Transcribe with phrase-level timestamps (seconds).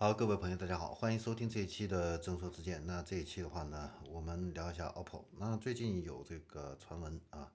[0.00, 2.86] 好，各位朋友，大家好，欢迎收听这一期的正说之见。
[2.86, 5.24] 那这一期的话呢，我们聊一下 OPPO。
[5.32, 7.50] 那最近有这个传闻啊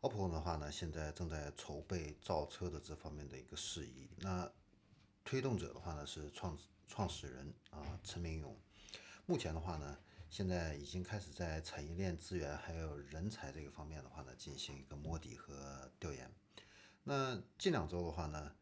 [0.00, 4.08] ，OPPO 的话呢，现在正在筹备造车的这方面的一个事宜。
[4.18, 4.48] 那
[5.24, 6.56] 推动者的话呢是创
[6.86, 8.56] 创始人啊陈明勇。
[9.26, 9.98] 目前的话呢，
[10.30, 16.30] 现在已经开始在产业链资源还有人才这个方面的话呢进行一个摸底和调研。
[17.02, 18.52] 那近两周的话呢。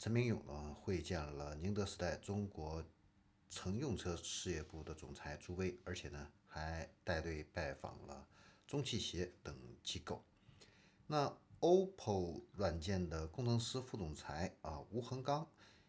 [0.00, 2.82] 陈明勇呢会见了宁德时代中国
[3.50, 8.26] 乘用车事业部的总裁朱威，而且呢还带队拜访了
[8.66, 10.24] 中汽协等机构。
[11.06, 15.46] 那 OPPO 软件的工程师副总裁啊吴恒刚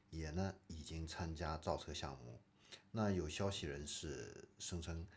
[0.09, 2.37] 也呢已经参加造车项目。
[2.91, 5.07] 那有消息人士声称，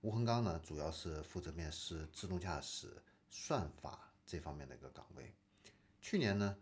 [0.00, 5.34] 吴恒刚呢主要是负责面试自动驾驶算法这方面的一个岗位。
[6.00, 6.56] 去年呢。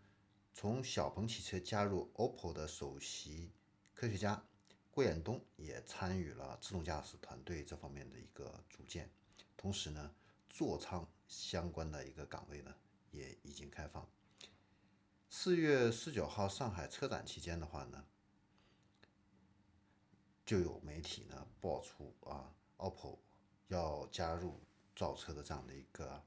[0.53, 3.51] 从小鹏汽车加入 OPPO 的首席
[3.93, 4.43] 科学家
[4.91, 9.09] 郭衍东也参与了自动驾驶团队这方面的一个组建，
[9.55, 10.13] 同时呢，
[10.49, 12.75] 座舱相关的一个岗位呢
[13.11, 14.05] 也已经开放。
[15.29, 18.05] 四月十九号上海车展期间的话呢，
[20.45, 23.19] 就有媒体呢爆出啊，OPPO
[23.67, 24.59] 要加入
[24.95, 26.21] 造车的这样的一个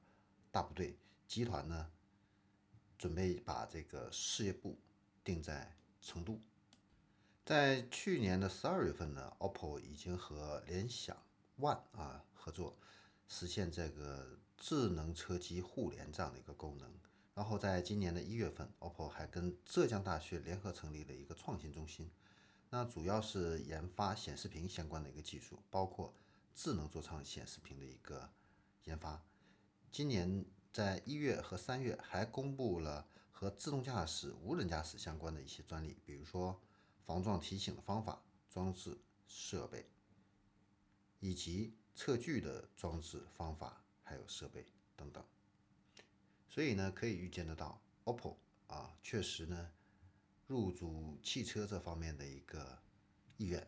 [0.50, 1.90] 大部队集团呢。
[3.02, 4.78] 准备把这个事业部
[5.24, 6.40] 定在成都。
[7.44, 11.20] 在去年的十二月份呢，OPPO 已经和联想
[11.58, 12.78] ONE 啊合作，
[13.26, 16.88] 实现这个智能车机互联这样的一个功能。
[17.34, 22.08] 然后在今年的一月份，OPPO 还跟浙江大学联合成立了一个创新中心，
[22.70, 26.14] 那主要是研发显示屏相关的一个技术，包括
[26.54, 28.30] 智能座舱显示屏的一个
[28.84, 29.20] 研发。
[29.90, 30.44] 今年。
[30.72, 36.58] 在一月和三月还公布了和自动驾驶、无人驾驶相关的一些专利，比如说
[37.04, 39.84] 防撞提醒的方法、装置设备，
[41.20, 44.64] 以及测距的装置方法还有设备
[44.96, 45.22] 等等。
[46.48, 48.36] 所以呢，可以预见得到，OPPO
[48.68, 49.70] 啊，确实呢
[50.46, 52.78] 入主汽车这方面的一个
[53.36, 53.66] 意愿，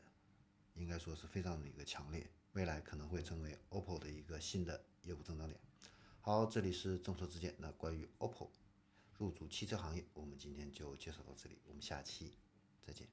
[0.75, 5.61] 应该说是非常的一个强烈，未来可能会成为 OPPO 的一个新的业务增长点。
[6.27, 7.55] 好，这里是众说之见。
[7.59, 8.49] 那关于 OPPO
[9.19, 12.33] 入主汽车行业，我们今天就介绍到这里，我们下期
[12.81, 13.07] 再见。